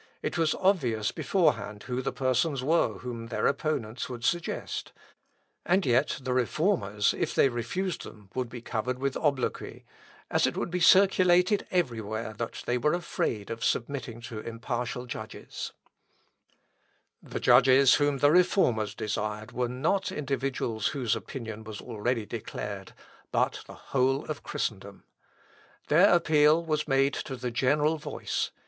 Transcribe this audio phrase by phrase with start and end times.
[0.23, 4.93] It was obvious beforehand who the persons were whom their opponents would suggest;
[5.63, 9.85] and yet the Reformers, if they refused them, would be covered with obloquy,
[10.31, 15.05] as it would be circulated every where that they were afraid of submitting to impartial
[15.05, 15.71] judges.
[17.21, 21.79] [Sidenote: LUTHER OBJECTS.] The judges whom the Reformers desired were not individuals whose opinion was
[21.79, 22.93] already declared,
[23.31, 25.03] but the whole of Christendom.
[25.89, 28.49] Their appeal was made to the general voice.